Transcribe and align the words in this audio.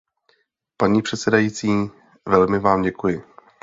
Paní 0.77 1.01
předsedající, 1.01 1.67
velmi 2.25 2.59
vám 2.59 2.81
děkuji. 2.81 3.21